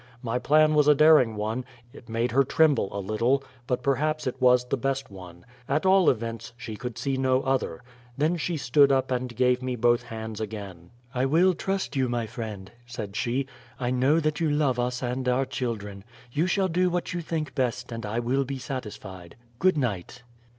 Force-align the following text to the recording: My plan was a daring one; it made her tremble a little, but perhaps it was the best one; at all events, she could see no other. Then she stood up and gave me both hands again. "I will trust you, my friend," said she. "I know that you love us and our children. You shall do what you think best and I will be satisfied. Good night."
My 0.23 0.39
plan 0.39 0.73
was 0.73 0.87
a 0.87 0.95
daring 0.95 1.35
one; 1.35 1.63
it 1.93 2.09
made 2.09 2.31
her 2.31 2.43
tremble 2.43 2.89
a 2.91 2.97
little, 2.97 3.43
but 3.67 3.83
perhaps 3.83 4.25
it 4.25 4.41
was 4.41 4.65
the 4.65 4.75
best 4.75 5.11
one; 5.11 5.45
at 5.69 5.85
all 5.85 6.09
events, 6.09 6.53
she 6.57 6.75
could 6.75 6.97
see 6.97 7.17
no 7.17 7.43
other. 7.43 7.83
Then 8.17 8.35
she 8.35 8.57
stood 8.57 8.91
up 8.91 9.11
and 9.11 9.35
gave 9.35 9.61
me 9.61 9.75
both 9.75 10.01
hands 10.01 10.41
again. 10.41 10.89
"I 11.13 11.27
will 11.27 11.53
trust 11.53 11.95
you, 11.95 12.09
my 12.09 12.25
friend," 12.25 12.71
said 12.87 13.15
she. 13.15 13.45
"I 13.79 13.91
know 13.91 14.19
that 14.19 14.39
you 14.39 14.49
love 14.49 14.79
us 14.79 15.03
and 15.03 15.29
our 15.29 15.45
children. 15.45 16.03
You 16.31 16.47
shall 16.47 16.67
do 16.67 16.89
what 16.89 17.13
you 17.13 17.21
think 17.21 17.53
best 17.53 17.91
and 17.91 18.03
I 18.03 18.17
will 18.17 18.43
be 18.43 18.57
satisfied. 18.57 19.35
Good 19.59 19.77
night." 19.77 20.23